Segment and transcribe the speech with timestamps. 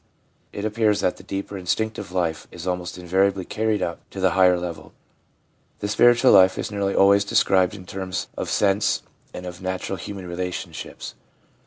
[0.51, 4.57] It appears that the deeper instinctive life is almost invariably carried up to the higher
[4.59, 4.93] level;
[5.77, 8.81] the spiritual life is nearly always described in terms of ADULT LIFE— RELIGIOUS FEELINGS 329
[8.81, 9.03] sense
[9.35, 11.13] and of natural human relationships.